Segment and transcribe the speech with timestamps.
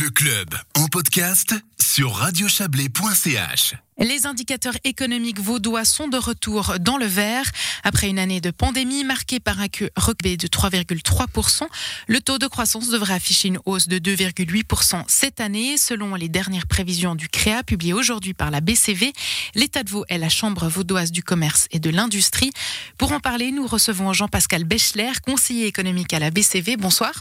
[0.00, 3.74] Le club en podcast sur radiochablais.ch.
[3.98, 7.50] Les indicateurs économiques vaudois sont de retour dans le vert.
[7.82, 9.66] Après une année de pandémie marquée par un
[9.96, 11.62] recbé de 3,3%,
[12.06, 15.76] le taux de croissance devrait afficher une hausse de 2,8% cette année.
[15.78, 19.12] Selon les dernières prévisions du CREA publiées aujourd'hui par la BCV,
[19.56, 22.52] l'État de Vaud est la Chambre vaudoise du commerce et de l'industrie.
[22.98, 26.76] Pour en parler, nous recevons Jean-Pascal Bechler, conseiller économique à la BCV.
[26.76, 27.14] Bonsoir.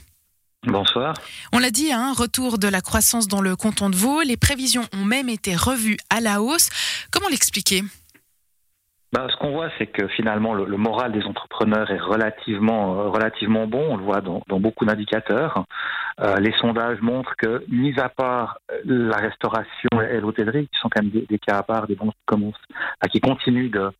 [0.68, 1.14] Bonsoir.
[1.54, 4.22] On l'a dit, un hein, retour de la croissance dans le canton de Vaud.
[4.22, 6.70] Les prévisions ont même été revues à la hausse.
[7.12, 7.84] Comment l'expliquer?
[9.14, 13.66] Bah, ce qu'on voit, c'est que finalement, le, moral des entrepreneurs est relativement, euh, relativement
[13.66, 13.94] bon.
[13.94, 15.64] On le voit dans, dans beaucoup d'indicateurs.
[16.20, 21.04] Euh, les sondages montrent que, mis à part la restauration et l'hôtellerie, qui sont quand
[21.04, 22.56] même des, cas à part, des bons qui commencent,
[23.12, 23.92] qui continuent de,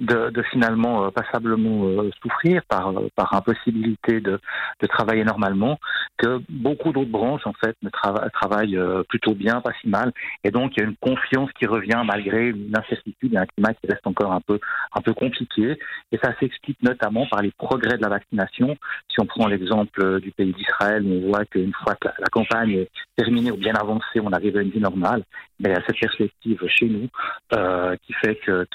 [0.00, 4.40] de, de finalement euh, passablement euh, souffrir par, par impossibilité de,
[4.80, 5.78] de travailler normalement,
[6.18, 10.12] que beaucoup d'autres branches, en fait, ne travaillent plutôt bien, pas si mal.
[10.44, 13.74] Et donc, il y a une confiance qui revient malgré une incertitude et un climat
[13.74, 14.58] qui reste encore un peu
[14.94, 15.78] un peu compliqué.
[16.12, 18.76] Et ça s'explique notamment par les progrès de la vaccination.
[19.08, 22.90] Si on prend l'exemple du pays d'Israël, on voit qu'une fois que la, campagne est
[23.16, 25.22] terminée ou bien avancée, on arrive à une vie normale.
[25.58, 27.08] Mais il y a cette perspective chez nous
[27.52, 28.66] euh, qui fait que,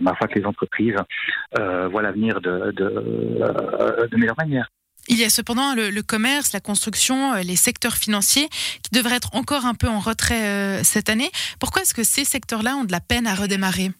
[0.00, 0.96] ma foi, que les entreprises
[1.58, 4.68] euh, voient l'avenir euh, de meilleure manière.
[5.08, 9.66] Il y a cependant le, commerce, la construction, les secteurs financiers qui devraient être encore
[9.66, 11.30] un peu en retrait cette année.
[11.60, 13.90] Pourquoi est-ce que ces secteurs-là ont de la peine à redémarrer?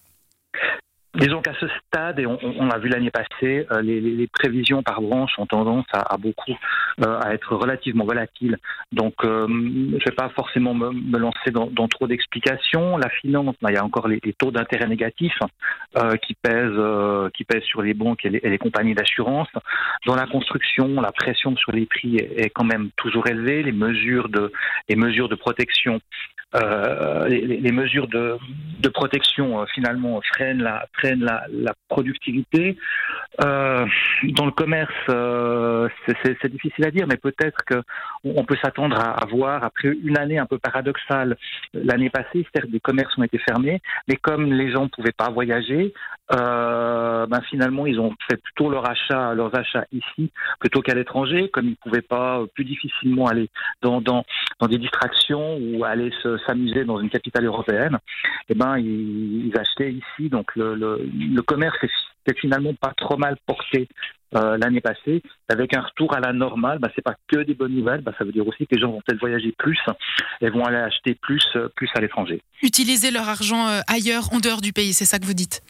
[1.14, 4.82] Disons qu'à ce stade, et on, on l'a vu l'année passée, euh, les, les, prévisions
[4.82, 6.56] par branche ont tendance à, à beaucoup
[7.04, 8.58] euh, à être relativement volatiles.
[8.90, 12.96] Donc, euh, je ne vais pas forcément me, me lancer dans, dans trop d'explications.
[12.96, 15.38] La finance, bah, il y a encore les, les taux d'intérêt négatifs
[16.22, 19.48] qui pèsent qui pèsent sur les banques et les, et les compagnies d'assurance.
[20.06, 23.62] Dans la construction, la pression sur les prix est, est, quand même toujours élevée.
[23.62, 24.50] Les mesures de
[24.88, 26.00] les mesures de protection
[26.54, 28.36] les, les, mesures de,
[28.80, 32.76] de protection finalement freinent la la, la productivité.
[33.42, 33.86] Euh,
[34.30, 35.88] dans le commerce, euh,
[36.24, 40.46] c'est difficile à dire, mais peut-être qu'on peut s'attendre à, voir, après une année un
[40.46, 41.36] peu paradoxale,
[41.72, 45.30] l'année passée, certes, des commerces ont été fermés, mais comme les gens ne pouvaient pas
[45.30, 45.92] voyager,
[46.32, 51.50] euh, ben finalement, ils ont fait plutôt leur achat, leurs achats ici plutôt qu'à l'étranger,
[51.50, 53.50] comme ils ne pouvaient pas plus difficilement aller
[53.82, 54.24] dans, dans,
[54.60, 56.10] dans des distractions ou aller
[56.46, 57.98] s'amuser dans une capitale européenne.
[58.48, 60.94] Et eh ben, ils, ils achetaient ici, donc le, le
[61.34, 61.90] le, commerce est,
[62.32, 63.88] finalement pas trop mal porté
[64.34, 67.74] euh, l'année passée, avec un retour à la normale, bah, c'est pas que des bonnes
[67.74, 69.78] nouvelles, bah, ça veut dire aussi que les gens vont peut-être voyager plus
[70.40, 72.42] et vont aller acheter plus, euh, plus à l'étranger.
[72.60, 75.62] Utiliser leur argent euh, ailleurs, en dehors du pays, c'est ça que vous dites?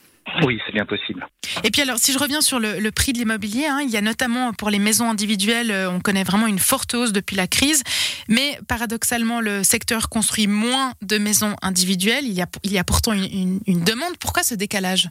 [0.44, 1.26] Oui, c'est bien possible.
[1.62, 4.00] Et puis alors, si je reviens sur le, prix de l'immobilier, hein, il y a
[4.00, 7.82] notamment pour les maisons individuelles, on connaît vraiment une forte hausse depuis la crise,
[8.30, 12.24] mais paradoxalement, le secteur construit moins de maisons individuelles.
[12.24, 14.16] Il y a, il y a pourtant une, demande.
[14.18, 15.10] Pourquoi ce décalage?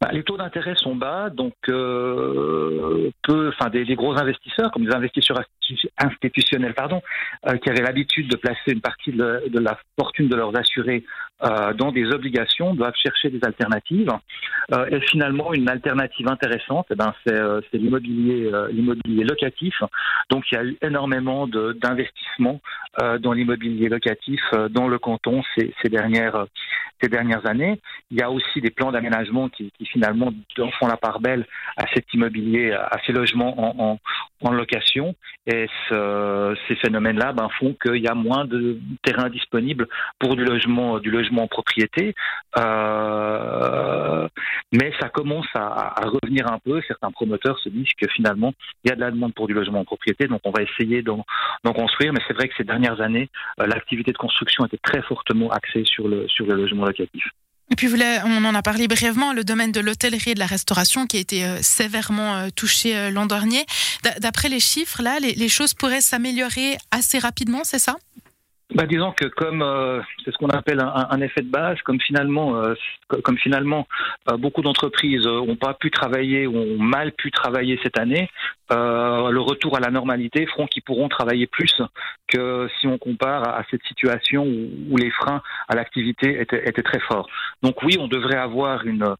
[0.00, 4.94] Bah, les taux d'intérêt sont bas, donc euh, peu, enfin des, gros investisseurs, comme des
[4.94, 5.40] investisseurs
[5.98, 7.00] institutionnels, pardon,
[7.48, 11.04] euh, qui avaient l'habitude de placer une partie de, de, la fortune de leurs assurés
[11.44, 14.12] euh, dans des obligations doivent chercher des alternatives.
[14.72, 19.74] Euh, et finalement, une alternative intéressante, eh ben, c'est euh, l'immobilier l'immobilier locatif.
[20.30, 22.60] Donc, il y a eu énormément d'investissements
[23.20, 26.46] dans l'immobilier locatif dans le canton ces, dernières
[27.00, 27.80] ces dernières années.
[28.10, 30.32] Il y a aussi des plans d'aménagement qui, finalement
[30.78, 33.98] font la part belle à cet immobilier, à ces logements
[34.40, 35.14] en, location.
[35.46, 39.88] Et ce, ces phénomènes-là ben, font qu'il y a moins de terrain disponible
[40.18, 42.14] pour du logement, du logement en propriété.
[42.58, 44.28] Euh,
[44.72, 46.80] mais ça commence à, revenir un peu.
[46.86, 48.52] Certains promoteurs se disent que finalement,
[48.84, 51.02] il y a de la demande pour du logement en propriété, donc on va essayer
[51.02, 51.24] d'en
[51.64, 52.12] construire.
[52.12, 53.28] Mais c'est vrai que ces dernières années,
[53.60, 57.24] euh, l'activité de construction était très fortement axée sur le, sur le logement locatif.
[57.70, 57.88] Et puis,
[58.26, 61.20] on en a parlé brièvement, le domaine de l'hôtellerie et de la restauration qui a
[61.20, 63.64] été euh, sévèrement touché l'an dernier.
[64.20, 67.96] D'après les chiffres, là, les, choses pourraient s'améliorer assez rapidement, c'est ça?
[68.74, 69.64] Bah, disons que comme
[70.24, 72.62] c'est ce qu'on appelle un, effet de base, comme finalement,
[73.22, 73.86] comme finalement
[74.38, 78.28] beaucoup d'entreprises n'ont pas pu travailler ou ont mal pu travailler cette année,
[78.70, 81.82] le retour à la normalité feront qu'ils pourront travailler plus
[82.28, 87.00] que si on compare à, cette situation où, les freins à l'activité étaient, étaient, très
[87.00, 87.28] forts.
[87.62, 89.16] Donc oui, on devrait avoir une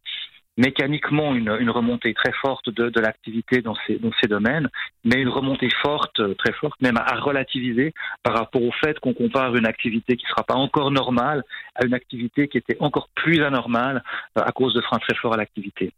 [0.56, 4.69] mécaniquement une, une remontée très forte de, de l'activité dans ces, dans ces domaines,
[5.04, 9.54] mais une remontée forte, très forte, même à, relativiser par rapport au fait qu'on compare
[9.56, 11.43] une activité qui ne sera pas encore normale
[11.75, 14.02] à une activité qui était encore plus anormale
[14.38, 15.93] euh, à cause de freins très forts à l'activité.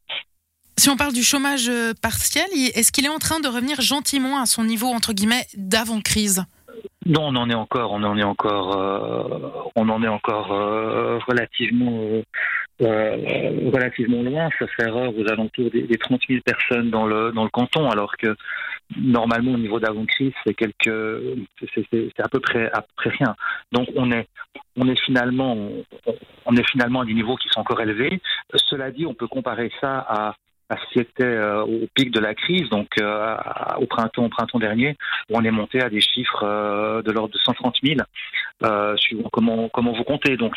[0.77, 4.41] Si on parle du chômage euh, partiel, est-ce qu'il est en train de revenir gentiment
[4.41, 6.45] à son niveau, entre guillemets, d'avant-crise?
[7.07, 11.19] Non, on en est encore, on en est encore, euh, on en est encore euh,
[11.29, 12.23] relativement, euh,
[12.81, 14.49] relativement loin.
[14.59, 17.89] Ça fait erreur aux alentours des, des 30 000 personnes dans le dans le canton,
[17.91, 18.37] alors que
[18.97, 21.21] normalement au niveau d'avant-crise, c'est quelques,
[21.75, 23.37] c'est à peu près à peu près rien.
[23.73, 24.29] Donc on est
[24.77, 25.57] on est finalement
[26.47, 28.21] on est finalement à des niveaux qui sont encore élevés.
[28.55, 30.35] Cela dit, on peut comparer ça à
[30.71, 33.37] à ce qui était euh, au pic de la crise, donc euh,
[33.79, 34.97] au printemps, au printemps dernier,
[35.29, 37.97] où on est monté à des chiffres euh, de l'ordre de 130 000,
[38.97, 40.37] suivant comment comment vous comptez.
[40.37, 40.55] Donc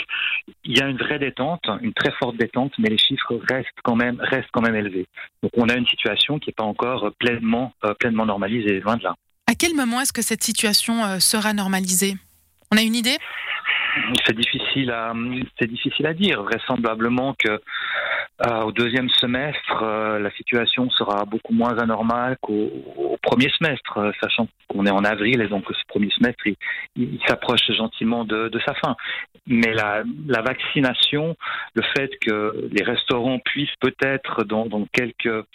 [0.64, 3.96] il y a une vraie détente, une très forte détente, mais les chiffres restent quand
[3.96, 5.08] même restent quand même élevés.
[5.44, 9.16] Donc on a une situation qui n'est pas encore pleinement pleinement normalisée, loin de là.
[9.50, 12.16] À quel moment est-ce que cette situation sera normalisée?
[12.72, 13.18] On a une idée?
[14.26, 15.14] C'est difficile à
[15.60, 16.44] c'est difficile à dire.
[16.44, 17.60] Vraisemblablement que
[18.46, 24.12] euh, au deuxième semestre, euh, la situation sera beaucoup moins anormale qu'au premier semestre, euh,
[24.22, 26.44] sachant qu'on est en avril et donc ce premier semestre,
[26.96, 28.96] il, s'approche gentiment de, sa fin.
[29.46, 30.04] Mais la,
[30.42, 31.36] vaccination,
[31.74, 35.46] le fait que les restaurants puissent peut-être dans, quelques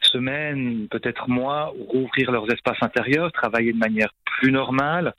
[0.00, 5.14] semaines, peut-être mois, rouvrir leurs espaces intérieurs, travailler de manière plus normale,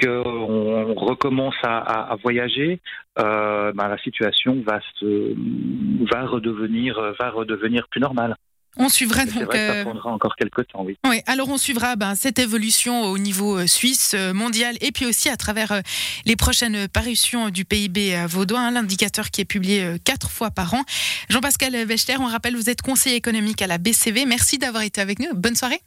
[0.00, 2.80] qu'on recommence à, voyager,
[3.18, 5.34] euh, bah, la situation va se
[6.12, 8.36] va redevenir va redevenir plus normale.
[8.78, 9.44] On suivra donc.
[9.44, 10.96] Vrai ça euh, prendra encore quelques temps, oui.
[11.04, 15.28] Oui, alors on suivra ben, cette évolution au niveau euh, suisse, mondial, et puis aussi
[15.28, 15.82] à travers
[16.26, 20.82] les prochaines parutions du PIB vaudois, hein, l'indicateur qui est publié quatre fois par an.
[21.28, 24.26] Jean-Pascal Wechter, on rappelle, vous êtes conseiller économique à la BCV.
[24.26, 25.34] Merci d'avoir été avec nous.
[25.34, 25.80] Bonne soirée.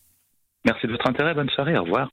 [0.65, 1.33] Merci de votre intérêt.
[1.33, 1.77] Bonne soirée.
[1.77, 2.09] Au revoir.